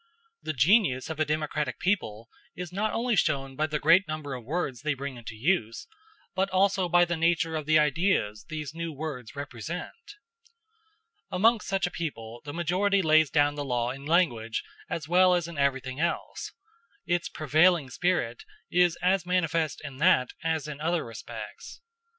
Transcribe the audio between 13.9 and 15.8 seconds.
in language as well as in